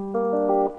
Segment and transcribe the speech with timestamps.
[0.00, 0.72] Olá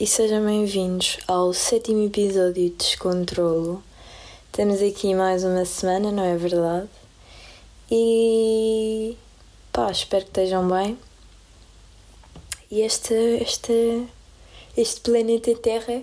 [0.00, 3.80] e sejam bem-vindos ao sétimo episódio de Descontrolo.
[4.46, 6.88] Estamos aqui mais uma semana, não é verdade?
[7.88, 9.16] E
[9.72, 10.98] pá, espero que estejam bem.
[12.72, 13.12] E este,
[13.42, 14.06] este,
[14.74, 16.00] este planeta Terra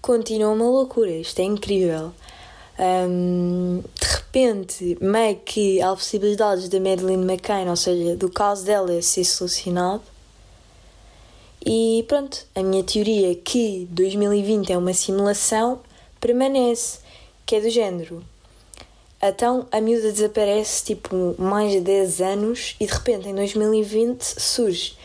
[0.00, 2.12] continua uma loucura, isto é incrível.
[2.78, 9.02] Um, de repente, meio que há possibilidades da Madeleine McCain, ou seja, do caso dela
[9.02, 10.04] ser solucionado
[11.66, 15.80] e pronto, a minha teoria que 2020 é uma simulação
[16.20, 17.00] permanece,
[17.44, 18.24] que é do género.
[19.20, 24.96] Então a miúda desaparece tipo mais de 10 anos e de repente em 2020 surge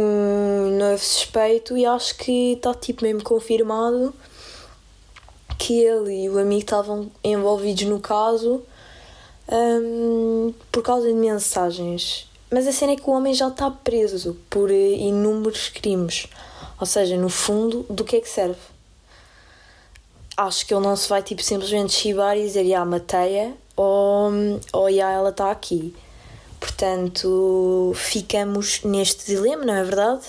[0.00, 4.14] um novo suspeito e acho que está tipo mesmo confirmado
[5.58, 8.62] que ele e o amigo estavam envolvidos no caso
[9.50, 14.36] um, por causa de mensagens mas a cena é que o homem já está preso
[14.48, 16.26] por eh, inúmeros crimes.
[16.80, 18.58] Ou seja, no fundo, do que é que serve?
[20.34, 24.30] Acho que ele não se vai tipo simplesmente chibar e dizer, já, matei-a, ou,
[24.72, 25.94] ou já, ela está aqui.
[26.60, 30.24] Portanto, ficamos neste dilema, não é verdade?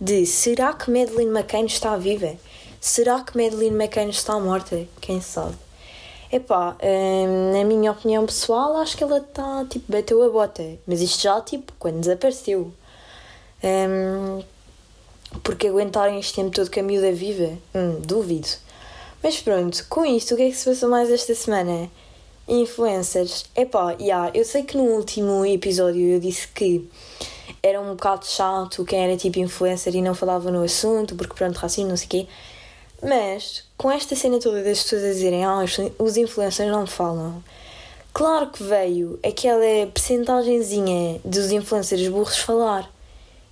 [0.00, 2.34] De será que Madeleine McCain está viva?
[2.80, 4.86] Será que Madeleine McCain está morta?
[5.00, 5.56] Quem sabe?
[6.32, 10.62] Epá, hum, na minha opinião pessoal, acho que ela está, tipo, bateu a bota.
[10.86, 12.72] Mas isto já, tipo, quando desapareceu.
[13.62, 14.42] Hum,
[15.42, 17.58] porque aguentarem este tempo todo que a miúda viva?
[17.74, 18.48] Hum, duvido.
[19.22, 21.90] Mas pronto, com isto, o que é que se passou mais esta semana?
[22.50, 23.44] Influencers.
[23.54, 26.90] Epá, yeah, eu sei que no último episódio eu disse que
[27.62, 31.56] era um bocado chato quem era tipo influencer e não falava no assunto, porque pronto,
[31.56, 32.26] racismo, não sei o quê.
[33.00, 35.64] Mas, com esta cena toda das pessoas a dizerem ah,
[35.98, 37.42] os influencers não falam,
[38.12, 42.90] claro que veio aquela percentagenzinha dos influencers burros falar.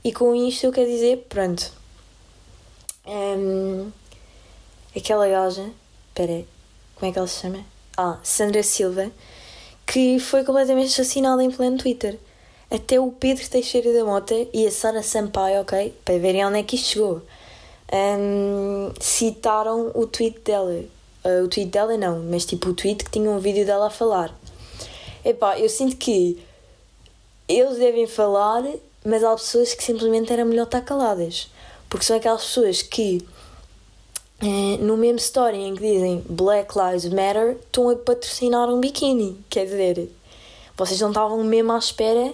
[0.02, 1.72] E com isto eu quero dizer, pronto.
[3.06, 3.92] Um,
[4.94, 5.70] aquela gaja,
[6.08, 6.44] espera,
[6.96, 7.77] como é que ela se chama?
[8.00, 9.10] Ah, Sandra Silva,
[9.84, 12.16] que foi completamente assassinada em pleno Twitter.
[12.70, 15.92] Até o Pedro Teixeira da Mota e a Sara Sampaio, ok?
[16.04, 17.22] Para verem onde é que isto chegou
[17.92, 20.84] um, citaram o tweet dela.
[21.24, 23.90] Uh, o tweet dela não, mas tipo o tweet que tinha um vídeo dela a
[23.90, 24.32] falar.
[25.24, 26.38] Epá, eu sinto que
[27.48, 28.62] eles devem falar,
[29.04, 31.50] mas há pessoas que simplesmente era melhor estar caladas.
[31.88, 33.26] Porque são aquelas pessoas que
[34.42, 39.44] uh, no mesmo story em que dizem Black Lives Matter estão a patrocinar um biquíni.
[39.48, 40.10] Quer dizer,
[40.76, 42.32] vocês não estavam mesmo à espera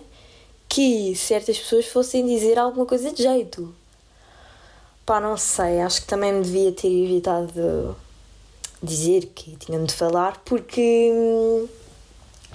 [0.68, 3.74] que certas pessoas fossem dizer alguma coisa de jeito.
[5.06, 7.96] Pá, não sei, acho que também me devia ter evitado
[8.82, 11.68] dizer que tinham de falar porque hum,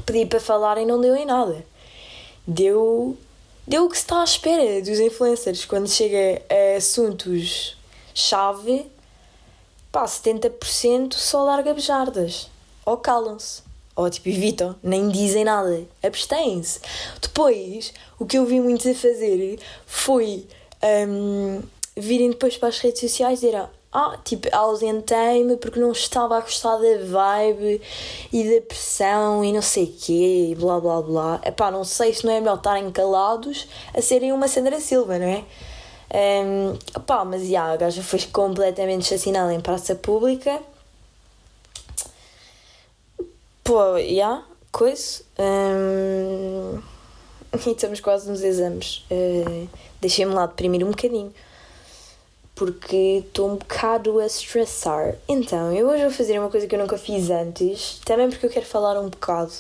[0.05, 1.65] pedi para falar e não deu em nada.
[2.47, 3.17] Deu,
[3.67, 8.85] deu o que se está à espera dos influencers quando chega a assuntos-chave.
[9.91, 12.49] Pá, 70% só larga bejardas.
[12.85, 13.63] Ou calam-se.
[13.95, 15.83] Ou tipo, evitam, nem dizem nada.
[16.01, 16.79] Abstêm-se.
[17.21, 20.47] Depois, o que eu vi muitos a fazer foi.
[20.81, 21.61] Um,
[21.99, 26.41] virem depois para as redes sociais e dizer ah, tipo, ausentei-me porque não estava a
[26.41, 27.81] gostar da vibe
[28.31, 31.41] e da pressão e não sei o quê, e blá blá blá.
[31.43, 35.25] Epá, não sei se não é melhor estarem calados a serem uma Sandra Silva, não
[35.25, 35.43] é?
[36.13, 40.59] Um, epá, mas já, a gaja foi completamente assassinada em praça pública.
[43.63, 45.21] Pô, já, coisa.
[45.37, 46.81] Um,
[47.65, 49.05] e estamos quase nos exames.
[49.11, 49.67] Uh,
[50.01, 51.33] Deixei-me lá deprimir um bocadinho
[52.55, 55.15] porque estou um bocado a estressar.
[55.29, 58.49] Então, eu hoje vou fazer uma coisa que eu nunca fiz antes, também porque eu
[58.49, 59.53] quero falar um bocado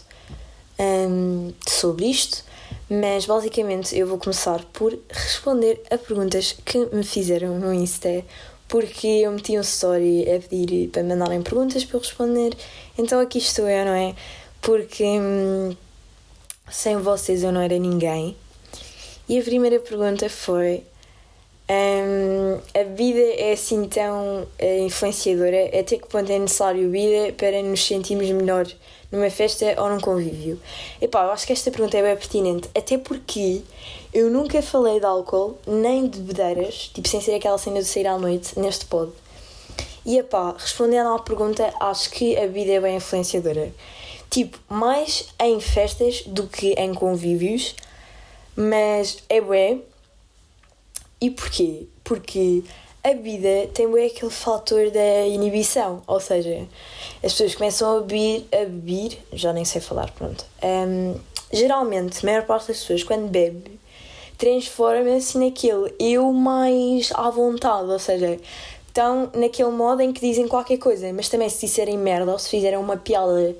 [0.77, 2.43] um, sobre isto,
[2.89, 8.23] mas basicamente eu vou começar por responder a perguntas que me fizeram no Insta,
[8.67, 12.55] porque eu meti um story a pedir para mandarem perguntas para eu responder,
[12.97, 14.15] então aqui estou eu, não é?
[14.61, 15.75] Porque hum,
[16.69, 18.35] sem vocês eu não era ninguém.
[19.27, 20.83] E a primeira pergunta foi
[21.69, 27.61] um, a vida é assim tão uh, influenciadora, até que ponto é necessário vida para
[27.61, 28.65] nos sentirmos melhor
[29.11, 30.59] numa festa ou num convívio?
[30.99, 33.61] Epá, eu acho que esta pergunta é bem pertinente, até porque
[34.11, 38.07] eu nunca falei de álcool, nem de bebedeiras, tipo sem ser aquela cena de sair
[38.07, 39.11] à noite, neste pod.
[40.03, 43.71] E epá, respondendo à pergunta, acho que a vida é bem influenciadora.
[44.27, 47.75] Tipo, mais em festas do que em convívios,
[48.55, 49.83] mas é bem
[51.21, 51.87] E porquê?
[52.03, 52.63] Porque
[53.03, 56.67] a bebida tem bem aquele fator da inibição, ou seja,
[57.23, 60.45] as pessoas começam a beber, a beber já nem sei falar, pronto.
[60.63, 61.15] Um,
[61.51, 63.79] geralmente, a maior parte das pessoas, quando bebe,
[64.37, 68.39] transforma-se naquele eu mais à vontade, ou seja,
[68.87, 72.49] estão naquele modo em que dizem qualquer coisa, mas também se disserem merda ou se
[72.49, 73.55] fizerem uma piada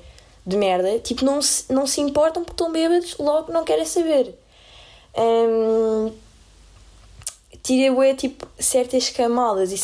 [0.46, 4.38] de merda, tipo, não se, não se importam porque estão bêbados, logo não querem saber.
[5.18, 6.12] Um,
[7.64, 9.78] tira bué, tipo, certas camadas e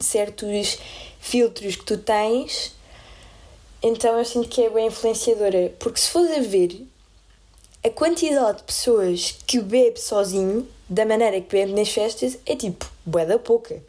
[0.00, 0.78] certos
[1.20, 2.74] filtros que tu tens,
[3.82, 5.72] então eu sinto que é bem influenciadora.
[5.78, 6.86] Porque se fores a ver
[7.84, 12.88] a quantidade de pessoas que bebe sozinho, da maneira que bebe nas festas, é tipo,
[13.04, 13.82] bué da pouca.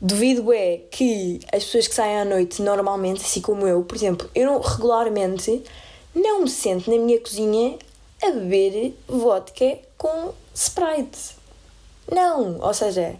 [0.00, 4.28] Duvido é que as pessoas que saem à noite normalmente, assim como eu, por exemplo,
[4.34, 5.62] eu não, regularmente
[6.14, 7.78] não me sento na minha cozinha
[8.22, 11.41] a beber vodka com Sprite.
[12.12, 13.14] Não, ou seja,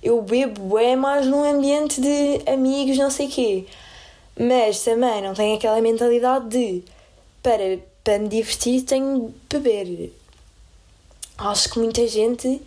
[0.00, 3.66] eu bebo é mais num ambiente de amigos, não sei quê.
[4.38, 6.84] Mas também não tenho aquela mentalidade de
[7.42, 10.12] para, para me divertir tenho de beber.
[11.36, 12.62] Acho que muita gente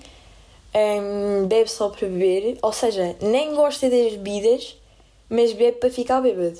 [0.75, 4.75] um, bebe só para beber, ou seja, nem gosta das bebidas,
[5.29, 6.59] mas bebe para ficar bêbado.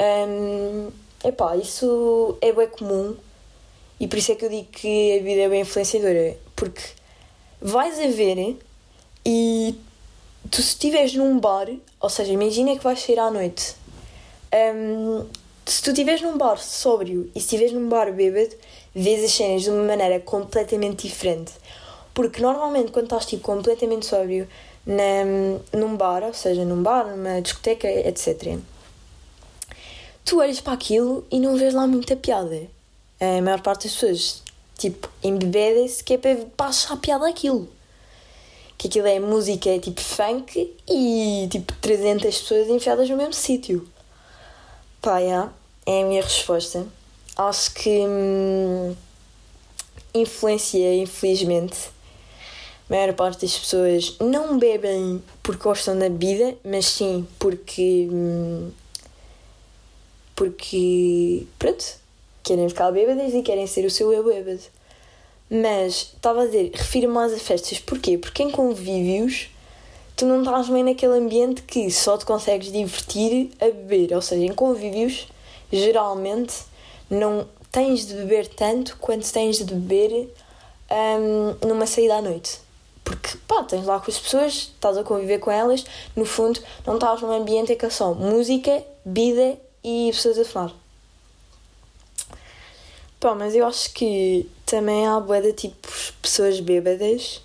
[0.00, 0.90] Um,
[1.24, 3.14] epá, isso é bem comum
[4.00, 6.82] e por isso é que eu digo que a vida é bem influenciadora, porque
[7.64, 8.58] vais a ver
[9.24, 9.74] e
[10.50, 11.66] tu se estiveres num bar,
[11.98, 13.74] ou seja, imagina que vais sair à noite.
[14.52, 15.26] Um,
[15.64, 18.54] se tu estiveres num bar sóbrio e se estiveres num bar bêbado,
[18.94, 21.52] vês as cenas de uma maneira completamente diferente.
[22.12, 24.46] Porque normalmente quando estás tipo completamente sóbrio
[24.86, 25.24] na,
[25.72, 28.58] num bar, ou seja, num bar, numa discoteca, etc.,
[30.22, 32.60] tu olhas para aquilo e não vês lá muita piada.
[33.18, 34.43] A maior parte das pessoas
[34.76, 37.68] tipo, embebedem-se que é para, para achar piada aquilo.
[38.76, 43.88] Que aquilo é música é tipo funk e tipo 300 pessoas enfiadas no mesmo sítio.
[45.00, 45.52] Pá, yeah,
[45.86, 46.86] é a minha resposta.
[47.36, 48.96] Acho que hum,
[50.14, 51.90] influencia, infelizmente.
[52.88, 58.08] A maior parte das pessoas não bebem porque gostam da bebida, mas sim porque.
[58.10, 58.70] Hum,
[60.36, 61.46] porque.
[61.58, 61.84] Pronto,
[62.44, 64.60] querem ficar bêbadas e querem ser o seu eu bêbado.
[65.50, 67.78] Mas, estava a dizer, refiro mais a festas.
[67.78, 68.16] Porquê?
[68.16, 69.48] Porque em convívios
[70.16, 74.14] tu não estás bem naquele ambiente que só te consegues divertir a beber.
[74.14, 75.26] Ou seja, em convívios,
[75.72, 76.54] geralmente,
[77.10, 80.32] não tens de beber tanto quanto tens de beber
[80.90, 82.60] um, numa saída à noite.
[83.02, 85.84] Porque, pá, tens lá com as pessoas, estás a conviver com elas,
[86.16, 90.44] no fundo, não estás num ambiente em que é só música, bebida e pessoas a
[90.44, 90.83] falar.
[93.24, 95.88] Pá, mas eu acho que também há boa de tipo
[96.20, 97.40] pessoas bêbadas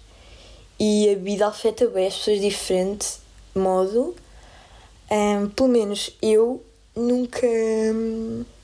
[0.77, 3.07] e a bebida afeta bem as pessoas de diferente
[3.55, 4.13] modo.
[5.09, 6.61] Um, pelo menos eu
[6.93, 7.47] nunca,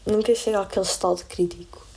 [0.05, 1.87] nunca chego àquele estado crítico.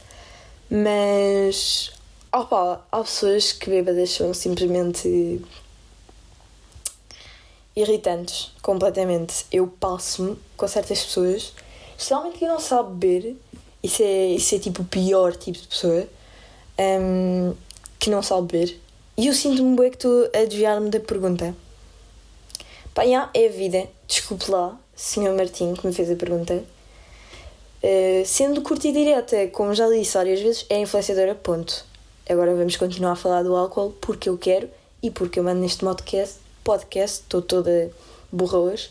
[0.70, 1.90] Mas
[2.32, 5.42] opa, há pessoas que bêbadas são simplesmente
[7.74, 9.46] irritantes completamente.
[9.50, 11.52] Eu passo-me com certas pessoas,
[11.96, 13.36] especialmente que não sabe beber
[13.82, 16.08] isso é, isso é tipo o pior tipo de pessoa
[16.78, 17.54] um,
[17.98, 18.80] que não sabe beber.
[19.16, 21.54] E eu sinto-me bem que estou a desviar-me da pergunta.
[22.94, 23.88] Pá, é a vida.
[24.06, 25.34] Desculpe lá, Sr.
[25.36, 26.64] Martim, que me fez a pergunta.
[27.82, 31.84] Uh, sendo curta e direta, como já disse várias vezes, é influenciadora, ponto.
[32.28, 34.68] Agora vamos continuar a falar do álcool porque eu quero
[35.02, 36.36] e porque eu mando neste podcast.
[36.62, 37.90] Podcast, estou toda
[38.30, 38.90] burra hoje.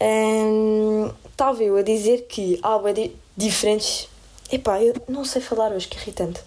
[0.00, 2.78] Um, estava eu a dizer que há
[3.38, 4.08] diferentes.
[4.50, 6.40] Epá, eu não sei falar hoje, que irritante.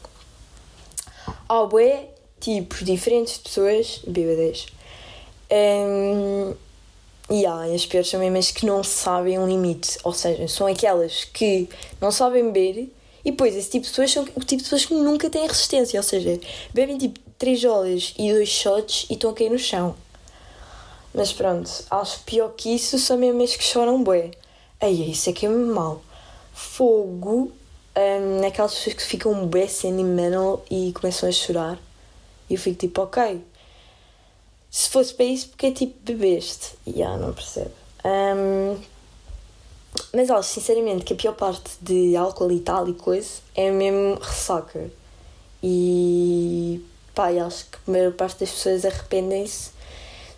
[1.48, 4.66] Há bué tipos diferentes de pessoas bêbadas.
[5.50, 6.54] Um,
[7.30, 9.98] e há as piores são mesmo as que não sabem um limite.
[10.04, 11.70] Ou seja, são aquelas que
[12.02, 12.92] não sabem beber
[13.24, 15.98] e depois esse tipo de pessoas são o tipo de pessoas que nunca têm resistência.
[15.98, 16.40] Ou seja,
[16.74, 19.96] bebem tipo 3 horas e 2 shots e estão a cair no chão.
[21.14, 24.32] Mas pronto, acho pior que isso são mesmo as que choram bué.
[24.80, 26.02] Aí, isso é que é mal
[26.54, 27.52] fogo
[27.96, 31.80] um, naquelas pessoas que ficam bem sentimental e começam a chorar.
[32.50, 33.42] E eu fico tipo, ok.
[34.70, 36.76] Se fosse para isso, porque é tipo bebeste?
[36.86, 37.72] E yeah, não percebo.
[38.06, 38.78] Um,
[40.14, 44.16] mas acho sinceramente que a pior parte de álcool e tal e coisa é mesmo
[44.22, 44.90] ressaca.
[45.62, 49.72] E pá, acho que a maior parte das pessoas arrependem-se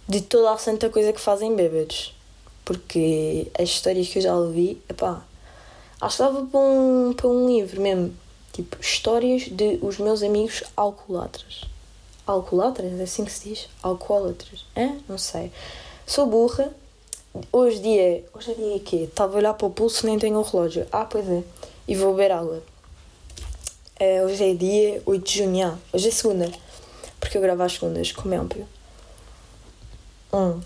[0.07, 2.13] de toda a santa coisa que fazem bêbados.
[2.65, 5.23] Porque as histórias que eu já ouvi, pá,
[6.03, 8.13] Acho que dava para um, para um livro mesmo.
[8.51, 11.61] Tipo, histórias de os meus amigos alcoólatras.
[12.27, 13.69] alcoólatras, é assim que se diz?
[13.81, 14.97] Alcoólatras, é?
[15.07, 15.49] Não sei.
[16.05, 16.73] Sou burra.
[17.53, 18.25] Hoje dia.
[18.33, 18.95] Hoje é dia quê?
[19.03, 20.85] Estava a olhar para o pulso nem tenho o relógio.
[20.91, 21.41] Ah, pois é.
[21.87, 22.61] E vou beber água.
[23.97, 25.67] É, hoje é dia 8 de junho.
[25.67, 26.51] Ah, hoje é segunda.
[27.17, 28.67] Porque eu gravo às segundas, como é óbvio.
[30.33, 30.59] Hum.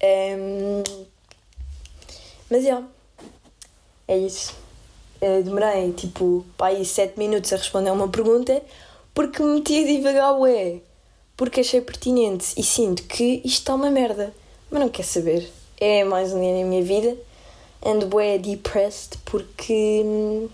[0.00, 0.36] É,
[2.48, 2.82] mas, já.
[4.06, 4.54] É isso.
[5.20, 8.60] É, demorei, tipo, aí 7 minutos a responder a uma pergunta
[9.14, 10.80] porque me meti a divagar, ué.
[11.36, 14.32] Porque achei pertinente e sinto que isto está uma merda.
[14.70, 15.50] Mas não quer saber.
[15.78, 17.16] É mais um dia na minha vida.
[17.84, 20.02] Ando bué depressed porque.
[20.04, 20.48] Hum,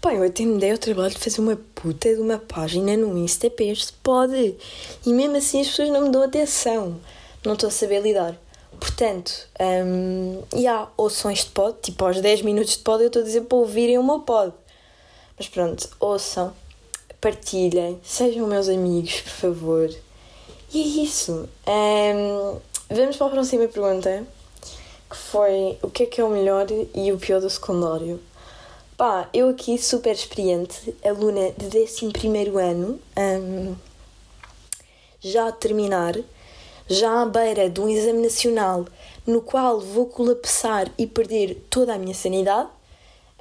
[0.00, 3.18] pá, eu até me dei ao trabalho de fazer uma puta de uma página no
[3.18, 4.54] Insta este pode.
[5.04, 6.98] E mesmo assim as pessoas não me dão atenção.
[7.44, 8.38] Não estou a saber lidar.
[8.78, 13.22] Portanto, um, e há ouções de pod, tipo aos 10 minutos de pod eu estou
[13.22, 14.52] a dizer para ouvirem o meu pod.
[15.36, 16.54] Mas pronto, ouçam
[17.20, 19.90] partilhem, sejam meus amigos, por favor.
[20.72, 21.48] E é isso.
[21.66, 24.26] Um, vamos para a próxima pergunta,
[25.10, 28.20] que foi o que é que é o melhor e o pior do secundário?
[28.96, 32.12] Pá, eu aqui super experiente, aluna de 11
[32.60, 33.76] ano, um,
[35.20, 36.16] já a terminar,
[36.88, 38.86] já à beira de um exame nacional
[39.26, 42.68] no qual vou colapsar e perder toda a minha sanidade,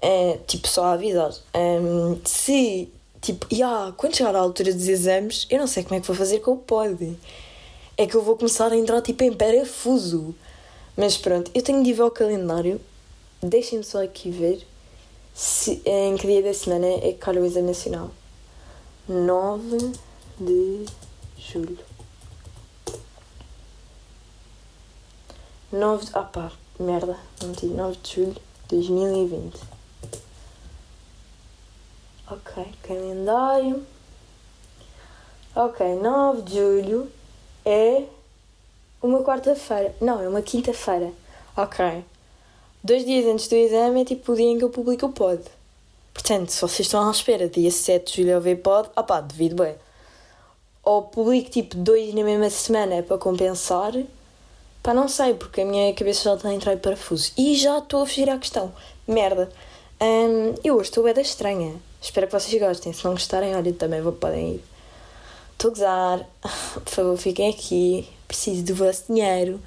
[0.01, 1.31] é, tipo, só a avisar.
[1.55, 5.99] Um, se Tipo, yeah, quando chegar à altura dos exames, eu não sei como é
[5.99, 7.17] que vou fazer com o.
[7.97, 10.35] É que eu vou começar a entrar tipo em parafuso.
[10.95, 12.79] Mas pronto, eu tenho de ver o calendário.
[13.41, 14.65] Deixem-me só aqui ver
[15.33, 18.11] se, em que dia da semana é que calha o exame nacional.
[19.09, 19.91] 9
[20.39, 20.85] de
[21.37, 21.96] julho.
[25.71, 26.11] 9 de.
[26.13, 27.65] Ah pá, merda, meti.
[27.65, 29.59] 9 de julho de 2020.
[32.29, 33.85] Ok, calendário.
[35.55, 37.11] Ok, 9 de julho
[37.65, 38.03] é
[39.01, 39.95] uma quarta-feira.
[39.99, 41.11] Não, é uma quinta-feira.
[41.55, 42.05] Ok.
[42.83, 45.41] Dois dias antes do exame é tipo o dia em que eu publico o pod.
[46.13, 49.19] Portanto, se vocês estão à espera, dia 7 de julho eu ver pod, ah pá,
[49.19, 49.75] devido bem.
[50.83, 53.93] Ou publico tipo dois na mesma semana para compensar.
[54.87, 57.33] Pá, não sei, porque a minha cabeça já está a entrar em parafuso.
[57.37, 58.73] E já estou a fugir à questão.
[59.05, 59.49] Merda.
[59.99, 61.75] Um, eu hoje estou da estranha.
[62.01, 62.93] Espero que vocês gostem.
[62.93, 64.63] Se não gostarem, olha, também vou, podem ir.
[65.51, 66.29] Estou a gozar.
[66.85, 68.07] Por favor, fiquem aqui.
[68.29, 69.59] Preciso do vosso dinheiro.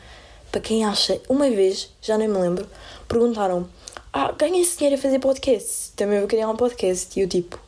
[0.51, 2.67] Para quem acha, uma vez, já nem me lembro,
[3.07, 3.69] perguntaram:
[4.11, 5.93] Ah, ganha-se dinheiro a fazer podcast?
[5.97, 7.21] Também vou criar um podcast.
[7.21, 7.61] E eu, tipo,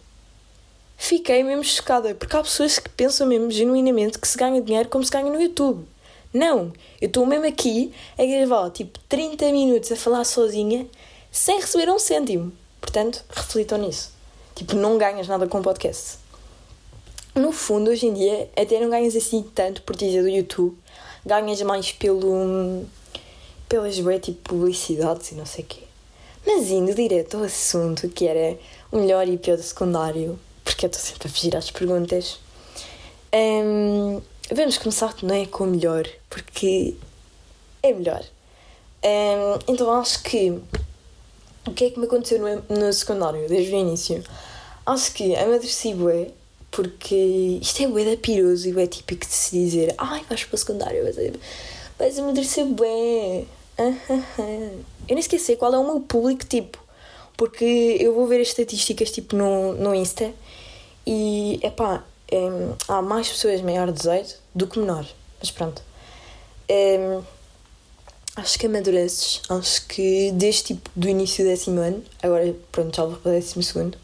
[0.97, 2.14] fiquei mesmo chocada.
[2.14, 5.38] Porque há pessoas que pensam mesmo genuinamente que se ganha dinheiro como se ganha no
[5.38, 5.91] YouTube.
[6.33, 10.87] Não, eu estou mesmo aqui a gravar tipo 30 minutos a falar sozinha
[11.31, 12.53] sem receber um cêntimo.
[12.81, 14.12] Portanto, reflitam nisso.
[14.55, 16.19] Tipo, não ganhas nada com podcast.
[17.35, 20.77] No fundo, hoje em dia, até não ganhas assim tanto por dizer do YouTube.
[21.25, 22.85] Ganhas mais pelo.
[23.69, 25.81] pelas bué, tipo, publicidades e não sei o quê.
[26.47, 28.59] Mas indo direto ao assunto, que era
[28.91, 32.39] o melhor e pior do secundário, porque eu estou sempre a fugir às perguntas.
[33.33, 35.46] Um, vamos começar, não é?
[35.46, 36.94] Com o melhor, porque
[37.82, 38.22] é melhor.
[39.04, 40.61] Um, então acho que
[41.66, 44.22] o que é que me aconteceu no, no secundário, desde o início?
[44.84, 46.30] Acho que amadureci bué,
[46.70, 50.54] porque isto é bué da piroso e bué típico de se dizer ai, vais para
[50.54, 51.16] o secundário, vais,
[51.99, 53.44] vais amadurecer bué.
[55.08, 56.78] Eu nem esqueci qual é o meu público tipo,
[57.37, 60.32] porque eu vou ver as estatísticas tipo no, no Insta
[61.04, 62.49] e, epá, é,
[62.89, 65.07] há mais pessoas maior de 18 do que menor,
[65.41, 65.83] mas pronto.
[66.69, 67.21] É,
[68.35, 69.43] Acho que amadureces.
[69.49, 73.35] Acho que desde tipo do início do décimo ano, agora pronto, já vou para o
[73.35, 73.99] décimo segundo,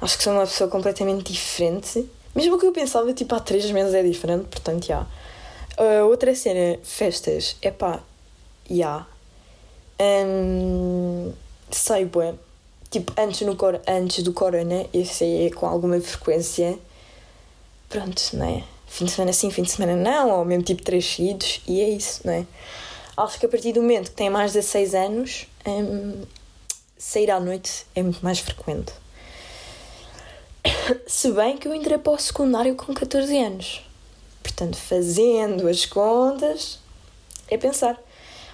[0.00, 2.08] acho que sou uma pessoa completamente diferente.
[2.34, 5.06] Mesmo o que eu pensava tipo há três meses é diferente, portanto, já.
[5.78, 8.00] Uh, outra cena, festas, é pá,
[8.70, 9.06] já.
[10.00, 11.32] Um,
[11.70, 12.34] sei, bué.
[12.90, 16.78] Tipo, antes, no antes do corona, eu saía com alguma frequência.
[17.90, 18.64] Pronto, não é?
[18.86, 21.90] Fim de semana sim, fim de semana não, ou mesmo tipo três seguidos, e é
[21.90, 22.46] isso, não é?
[23.24, 26.22] acho que a partir do momento que tem mais de 6 anos, um,
[26.96, 28.92] sair à noite é muito mais frequente.
[31.06, 33.84] Se bem que eu entrei para o secundário com 14 anos.
[34.42, 36.78] Portanto, fazendo as contas,
[37.48, 38.00] é pensar.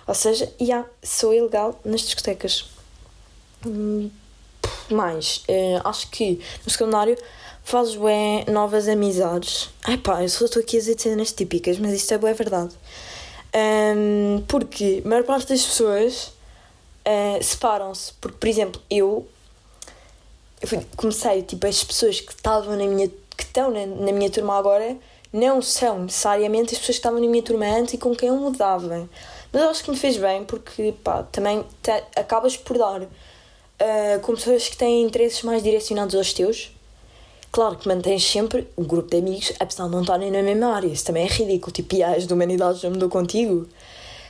[0.06, 2.68] Ou seja, já yeah, sou ilegal nas discotecas.
[4.90, 7.16] Mais, uh, acho que no secundário
[7.62, 9.70] fazes bem novas amizades.
[9.84, 12.74] Ai pá, eu só estou aqui a dizer cenas típicas, mas isto é boa verdade.
[13.54, 16.32] Um, porque a maior parte das pessoas
[17.06, 18.12] uh, separam-se.
[18.20, 19.26] Porque, por exemplo, eu,
[20.60, 24.30] eu fui, comecei, tipo, as pessoas que estavam na minha que estão na, na minha
[24.30, 24.96] turma agora
[25.32, 28.36] não são necessariamente as pessoas que estavam na minha turma antes e com quem eu
[28.36, 29.08] mudava.
[29.52, 33.02] Mas eu acho que me fez bem porque pá, também te, acabas por dar
[33.80, 36.70] uh, com pessoas que têm interesses mais direcionados aos teus.
[37.50, 40.88] Claro que mantens sempre um grupo de amigos, apesar de não estarem na mesma área.
[40.88, 41.72] Isso também é ridículo.
[41.72, 43.66] Tipo, as de já mudou contigo.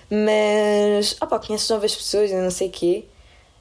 [0.09, 3.05] Mas, ah pá, conheces novas pessoas não sei o quê.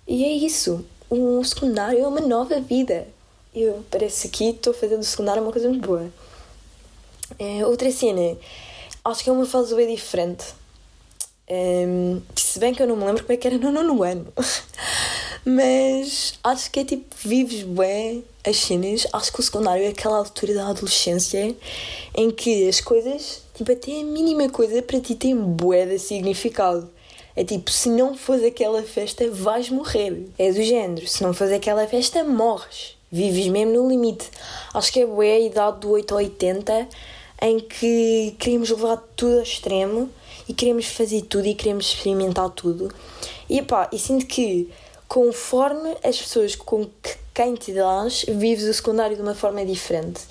[0.07, 0.85] E é isso.
[1.09, 3.07] O secundário é uma nova vida.
[3.53, 6.11] Eu parece que estou fazendo o secundário uma coisa muito boa.
[7.39, 8.37] É, outra cena,
[9.03, 10.45] acho que é uma fase bem diferente.
[11.49, 14.27] Um, se bem que eu não me lembro como é que era no nono ano.
[15.45, 19.05] Mas acho que é tipo, vives bem as cenas.
[19.13, 21.55] Acho que o secundário é aquela altura da adolescência
[22.15, 26.89] em que as coisas, tipo, até a mínima coisa para ti tem bué de significado.
[27.35, 30.25] É tipo, se não fores aquela festa, vais morrer.
[30.39, 32.97] É do género, se não fores aquela festa, morres.
[33.11, 34.31] Vives mesmo no limite.
[34.73, 36.89] Acho que é bué a idade do 8 ou 80
[37.41, 40.09] em que queremos levar tudo ao extremo
[40.47, 42.91] e queremos fazer tudo e queremos experimentar tudo.
[43.47, 44.69] E pá, e sinto que
[45.07, 46.89] conforme as pessoas com
[47.33, 50.21] quem te dás, vives o secundário de uma forma diferente.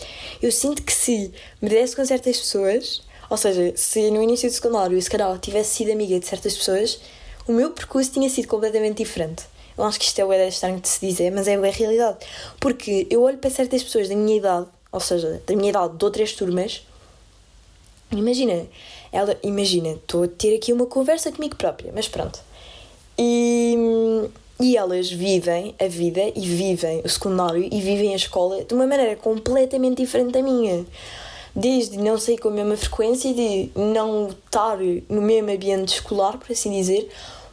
[0.40, 4.54] Eu sinto que se me desse com certas pessoas, ou seja, se no início do
[4.54, 7.00] secundário, se calhar tivesse sido amiga de certas pessoas,
[7.47, 9.45] o meu percurso tinha sido completamente diferente.
[9.76, 12.19] Eu acho que isto é o estranho de se dizer, mas é a realidade.
[12.61, 16.04] Porque eu olho para certas pessoas da minha idade, ou seja, da minha idade de
[16.04, 16.83] outras turmas,
[18.12, 18.66] Imagina,
[19.12, 22.40] ela, imagina, estou a ter aqui uma conversa comigo própria, mas pronto.
[23.19, 24.28] E,
[24.61, 28.87] e elas vivem a vida e vivem o secundário e vivem a escola de uma
[28.87, 30.84] maneira completamente diferente da minha.
[31.54, 36.50] Desde não sair com a mesma frequência, de não estar no mesmo ambiente escolar, por
[36.50, 37.08] assim dizer,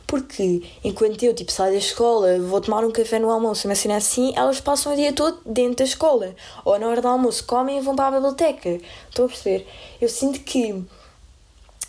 [0.08, 3.98] porque enquanto eu tipo, saio da escola, vou tomar um café no almoço, uma cena
[3.98, 6.36] assim, elas passam o dia todo dentro da escola.
[6.66, 8.80] Ou na hora do almoço comem e vão para a biblioteca.
[9.08, 9.68] Estou a perceber?
[10.02, 10.84] Eu sinto que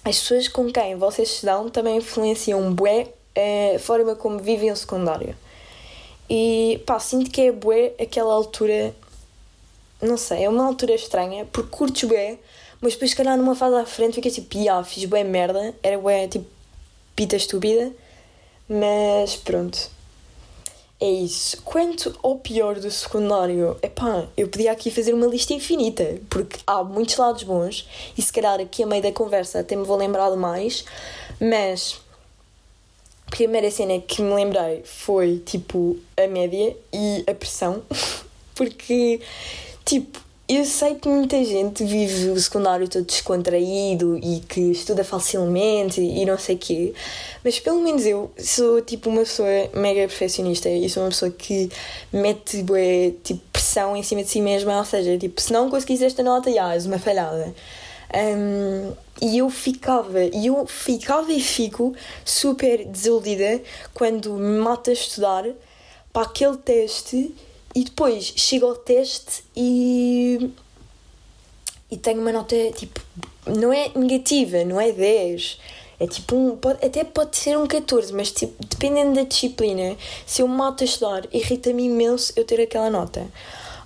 [0.04, 4.76] as pessoas com quem vocês se dão também influenciam bué a forma como vivem o
[4.76, 5.34] secundário.
[6.28, 8.95] E pá, sinto que é bué aquela altura,
[10.00, 12.38] não sei, é uma altura estranha, porque curtes bué,
[12.80, 15.99] mas depois se calhar numa fase à frente fica tipo, ah, fiz bué merda, era
[15.99, 16.47] bué tipo
[17.14, 17.92] pita estúpida,
[18.68, 19.90] mas pronto.
[21.00, 21.60] É isso.
[21.62, 26.84] Quanto ao pior do secundário, epá, eu podia aqui fazer uma lista infinita, porque há
[26.84, 30.30] muitos lados bons e se calhar aqui a meio da conversa até me vou lembrar
[30.30, 30.84] de mais,
[31.40, 32.00] mas
[33.32, 37.82] primeira cena que me lembrei foi tipo a média e a pressão,
[38.54, 39.21] porque
[39.86, 45.99] tipo eu sei que muita gente vive o secundário todo descontraído e que estuda facilmente
[45.99, 46.92] e não sei quê,
[47.42, 51.71] mas pelo menos eu sou tipo uma pessoa mega perfeccionista e sou uma pessoa que
[52.12, 56.02] mete bué, tipo, pressão em cima de si mesma, ou seja, tipo, se não conseguis
[56.02, 57.54] esta nota, já, és uma falhada.
[58.14, 61.95] Um, e eu ficava, e eu ficava e fico
[62.25, 63.63] super desiludida
[63.95, 65.45] quando me mato a estudar
[66.13, 67.35] para aquele teste
[67.75, 70.51] e depois chego ao teste e.
[71.91, 73.01] e tenho uma nota tipo.
[73.47, 75.59] não é negativa, não é 10.
[76.01, 76.57] É tipo um.
[76.57, 79.97] Pode, até pode ser um 14, mas tipo, dependendo da disciplina,
[80.27, 83.27] se eu me mato a estudar, irrita-me imenso eu ter aquela nota.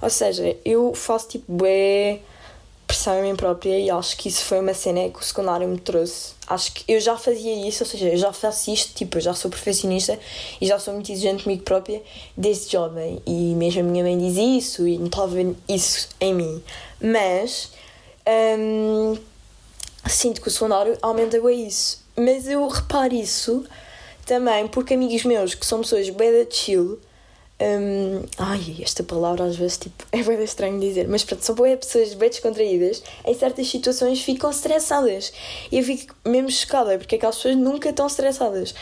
[0.00, 2.20] Ou seja, eu faço tipo bué
[2.86, 5.78] pressão em mim própria e acho que isso foi uma cena que o secundário me
[5.78, 6.34] trouxe.
[6.46, 9.34] Acho que eu já fazia isso, ou seja, eu já faço isto, tipo, eu já
[9.34, 10.18] sou perfeccionista
[10.60, 12.02] e já sou muito exigente comigo própria
[12.36, 13.20] desde jovem.
[13.26, 15.34] E mesmo a minha mãe diz isso e notava
[15.68, 16.62] isso em mim.
[17.00, 17.72] Mas
[18.58, 19.18] hum,
[20.08, 22.04] sinto que o secundário aumenta bem isso.
[22.16, 23.64] Mas eu reparo isso
[24.24, 26.98] também porque amigos meus que são pessoas bem da chill
[27.58, 31.78] um, ai, esta palavra às vezes tipo, é bem estranho dizer, mas pronto, são boas
[31.78, 35.32] pessoas bem descontraídas, em certas situações ficam estressadas.
[35.72, 38.74] E eu fico mesmo chocada porque aquelas pessoas nunca estão estressadas.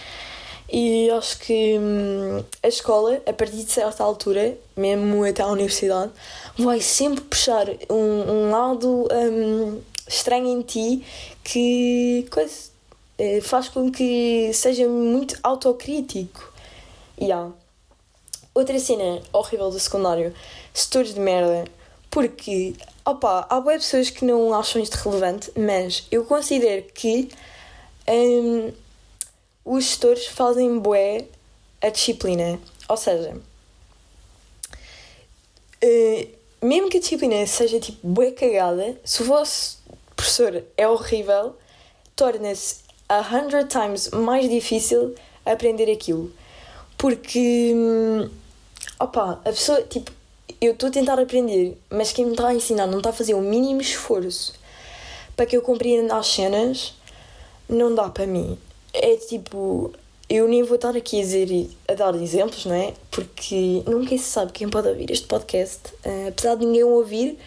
[0.72, 6.10] E acho que hum, a escola, a partir de certa altura, mesmo até a universidade,
[6.58, 11.04] vai sempre puxar um, um lado um, estranho em ti
[11.44, 12.70] que coisa,
[13.18, 16.52] eh, faz com que seja muito autocrítico.
[17.20, 17.52] Yeah.
[18.54, 20.32] Outra cena horrível do secundário,
[20.72, 21.64] setores de merda,
[22.08, 27.28] porque, opa, há boas pessoas que não acham isto relevante, mas eu considero que
[28.08, 28.72] um,
[29.64, 31.24] os setores fazem bué
[31.82, 32.60] a disciplina.
[32.88, 33.36] Ou seja,
[35.82, 36.28] uh,
[36.62, 39.82] mesmo que a disciplina seja tipo bué cagada, se o vosso
[40.14, 41.56] professor é horrível,
[42.14, 46.32] torna-se a hundred times mais difícil aprender aquilo.
[46.96, 47.72] Porque.
[47.74, 48.43] Hum,
[49.04, 50.10] opa, a pessoa, tipo,
[50.60, 53.34] eu estou a tentar aprender, mas quem me está a ensinar não está a fazer
[53.34, 54.54] o mínimo esforço
[55.36, 56.94] para que eu compreenda as cenas,
[57.68, 58.58] não dá para mim.
[58.92, 59.92] É tipo,
[60.28, 62.94] eu nem vou estar aqui a, dizer, a dar exemplos, não é?
[63.10, 65.80] Porque nunca se sabe quem pode ouvir este podcast.
[66.04, 67.38] Uh, apesar de ninguém ouvir,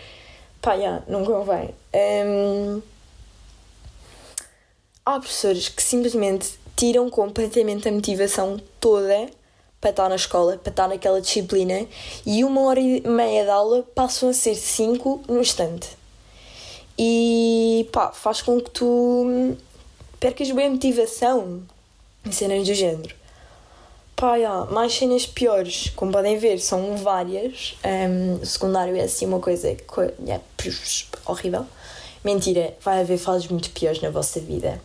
[0.62, 1.74] pá, já, não convém.
[2.26, 2.82] Um,
[5.06, 9.30] há professores que simplesmente tiram completamente a motivação toda
[9.80, 11.86] para estar na escola, para estar naquela disciplina,
[12.26, 15.90] e uma hora e meia de aula passam a ser cinco no instante.
[16.98, 19.56] E pá, faz com que tu
[20.20, 21.62] percas bem a motivação
[22.26, 23.16] em cenas do género.
[24.16, 27.78] Pá, yeah, mais cenas piores, como podem ver, são várias.
[27.86, 29.78] Um, o secundário é assim uma coisa é,
[31.24, 31.68] horrível.
[32.24, 34.82] Mentira, vai haver fases muito piores na vossa vida.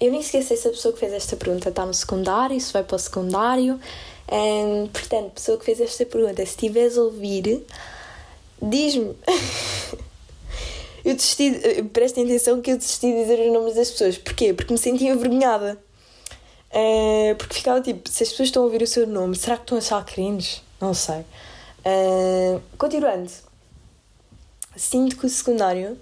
[0.00, 2.84] Eu nem sei se a pessoa que fez esta pergunta está no secundário, se vai
[2.84, 3.80] para o secundário.
[4.30, 7.64] Um, portanto, pessoa que fez esta pergunta, se estiveres a ouvir,
[8.60, 9.16] diz-me.
[11.04, 14.18] eu desisti, prestem atenção que eu desisti de dizer os nomes das pessoas.
[14.18, 14.52] Porquê?
[14.52, 15.78] Porque me sentia envergonhada.
[16.70, 19.62] Uh, porque ficava tipo, se as pessoas estão a ouvir o seu nome, será que
[19.62, 20.62] estão a achar cringe?
[20.78, 21.24] Não sei.
[21.80, 23.30] Uh, continuando,
[24.76, 25.98] sinto que o secundário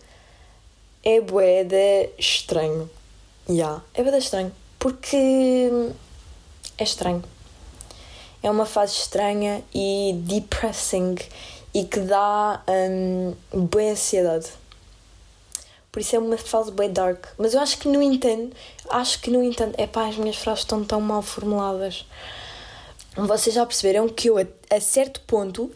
[1.05, 1.77] é boeda
[2.19, 2.91] estranho.
[3.49, 4.51] Yeah, é boeda estranho.
[4.77, 5.71] Porque
[6.77, 7.23] é estranho.
[8.43, 11.17] É uma fase estranha e depressing
[11.75, 13.35] e que dá um,
[13.67, 14.49] boa ansiedade.
[15.91, 17.27] Por isso é uma fase bem dark.
[17.39, 18.55] Mas eu acho que no entanto,
[18.91, 22.07] acho que no entanto, é pá, as minhas frases estão tão mal formuladas.
[23.17, 25.71] Vocês já perceberam que eu, a, certo ponto,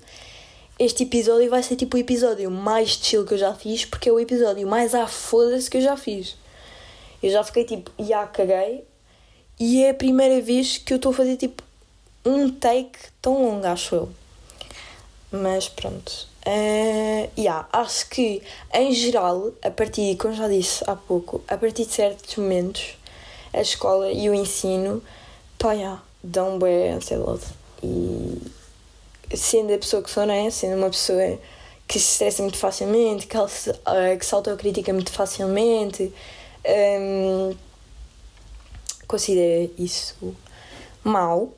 [0.79, 4.13] este episódio vai ser tipo o episódio mais chill que eu já fiz, porque é
[4.13, 6.37] o episódio mais à foda-se que eu já fiz.
[7.23, 8.85] Eu já fiquei tipo, já caguei,
[9.59, 11.63] e é a primeira vez que eu estou a fazer tipo
[12.25, 14.09] um take tão longo, acho eu.
[15.33, 16.29] Mas pronto.
[16.47, 21.85] Uh, yeah, acho que, em geral, a partir, como já disse há pouco, a partir
[21.85, 22.97] de certos momentos,
[23.53, 25.03] a escola e o ensino,
[25.59, 27.43] pá, yeah, dão bem ansiedade.
[27.83, 28.41] E
[29.37, 30.51] sendo a pessoa que sou, não é?
[30.51, 31.39] Sendo uma pessoa
[31.87, 36.13] que se estressa muito facilmente, que, se, uh, que se muito facilmente,
[37.01, 37.55] um,
[39.07, 40.17] considero isso
[41.03, 41.53] mau.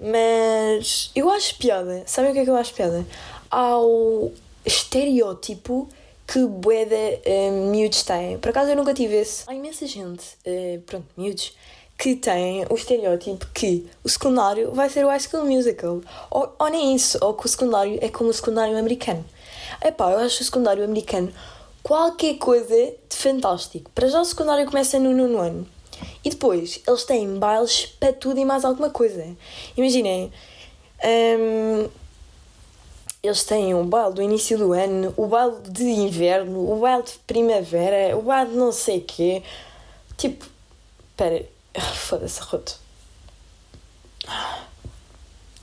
[0.00, 2.02] Mas eu acho piada.
[2.06, 3.04] Sabem o que é que eu acho piada?
[3.50, 4.30] ao
[4.64, 5.88] estereótipo
[6.26, 8.38] que boeda uh, eh, miúdos têm.
[8.38, 9.44] Por acaso eu nunca tive esse.
[9.46, 11.56] Há imensa gente, uh, pronto, miúdos,
[11.96, 16.02] que têm o estereótipo que o secundário vai ser o High School Musical.
[16.30, 19.24] Ou, ou nem isso, ou que o secundário é como o secundário americano.
[19.82, 21.32] Epá, eu acho o secundário americano
[21.82, 23.90] qualquer coisa de fantástico.
[23.94, 25.66] Para já o secundário começa no nono ano.
[26.24, 29.24] E depois eles têm bailes para tudo e mais alguma coisa.
[29.76, 30.32] Imaginem.
[31.04, 31.88] Um,
[33.22, 37.12] eles têm o baile do início do ano, o baile de inverno, o baile de
[37.26, 39.42] primavera, o baile de não sei quê.
[40.16, 40.46] Tipo,
[41.10, 41.44] espera,
[41.94, 42.78] foda-se, arroto.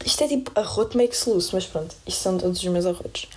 [0.05, 3.27] Isto é tipo arroto makes loose, mas pronto, isto são todos os meus arrotos.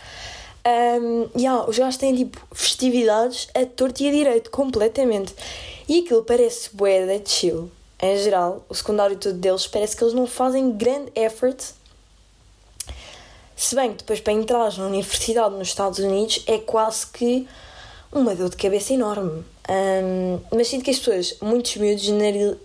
[0.69, 5.35] Um, yeah, os gajos têm tipo festividades a torto e a direito, completamente.
[5.89, 7.71] E aquilo parece bué de chill.
[8.03, 11.59] Em geral, o secundário todo deles parece que eles não fazem grande effort
[13.59, 17.45] se bem que depois para entrar na universidade nos Estados Unidos é quase que
[18.13, 19.45] uma dor de cabeça enorme.
[19.69, 22.05] Um, mas sinto que as pessoas, muitos miúdos,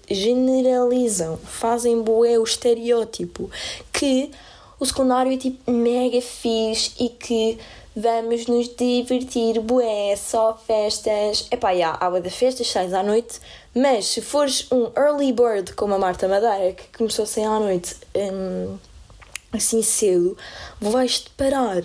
[0.07, 3.49] generalizam, fazem boé o estereótipo
[3.91, 4.29] que
[4.79, 7.57] o secundário é tipo mega fixe e que
[7.95, 11.47] vamos nos divertir, bué, só festas.
[11.51, 13.39] Epá, já, há da festas, sais à noite,
[13.75, 17.59] mas se fores um early bird como a Marta Madeira, que começou a sair à
[17.59, 17.95] noite.
[18.15, 18.77] Um,
[19.51, 20.37] assim cedo,
[20.81, 21.83] vais-te parar.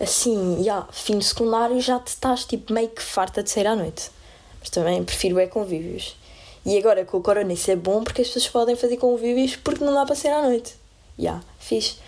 [0.00, 3.76] Assim, já, fim de secundário já te estás tipo meio que farta de sair à
[3.76, 4.10] noite.
[4.58, 6.16] Mas também prefiro é convívios.
[6.64, 9.84] E agora com o corona isso é bom porque as pessoas podem fazer convívios porque
[9.84, 10.74] não dá para sair à noite.
[11.18, 11.98] Já, fiz.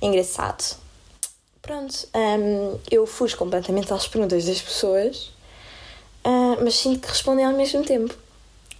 [0.00, 0.87] Engraçado.
[1.68, 5.30] Pronto, um, eu fujo completamente às perguntas das pessoas,
[6.24, 8.16] uh, mas sinto que respondem ao mesmo tempo.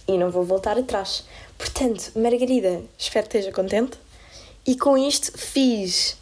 [0.07, 1.23] E não vou voltar atrás.
[1.55, 3.95] Portanto, Margarida, espero que esteja contente.
[4.65, 6.17] E com isto fiz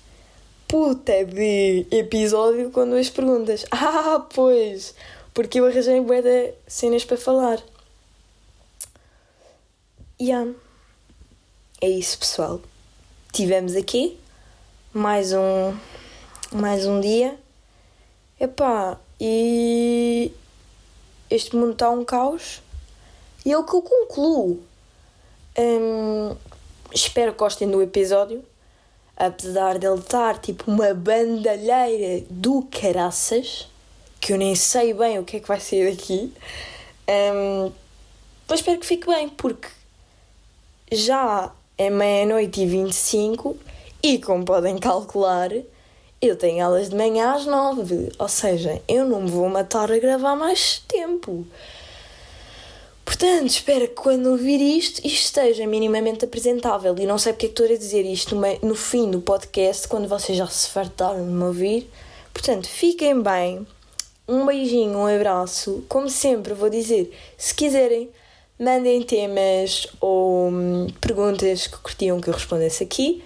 [0.68, 3.66] puta de episódio com duas perguntas.
[3.72, 4.94] Ah, pois!
[5.34, 7.64] Porque eu arranjei bué de cenas para falar.
[10.20, 10.52] Yeah.
[11.80, 12.60] É isso, pessoal.
[13.32, 14.20] Tivemos aqui
[14.94, 15.74] mais um
[16.52, 17.38] mais um dia.
[18.40, 20.32] Epá, e
[21.30, 22.62] este mundo está um caos.
[23.46, 24.64] E é o que eu concluo.
[25.58, 26.36] Hum,
[26.94, 28.44] espero que gostem do episódio.
[29.18, 33.68] apesar dele estar tipo uma bandalheira do caraças,
[34.22, 36.32] que eu nem sei bem o que é que vai sair daqui,
[37.10, 37.72] um,
[38.48, 39.68] mas espero que fique bem, porque
[40.92, 43.58] já é meia-noite e 25
[44.04, 45.50] e, como podem calcular,
[46.22, 50.00] eu tenho aulas de manhã às 9, ou seja, eu não me vou matar a
[50.00, 51.46] gravar mais tempo.
[53.06, 56.94] Portanto, espero que quando ouvir isto, isto esteja minimamente apresentável.
[57.00, 60.10] E não sei porque é que estou a dizer isto no fim do podcast, quando
[60.10, 61.90] vocês já se fartaram de me ouvir.
[62.34, 63.66] Portanto, fiquem bem.
[64.28, 65.86] Um beijinho, um abraço.
[65.88, 68.10] Como sempre, vou dizer, se quiserem,
[68.60, 73.24] mandem temas ou hum, perguntas que curtiam que eu respondesse aqui.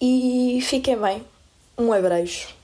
[0.00, 1.22] E fiquem bem.
[1.76, 2.57] Um abraço.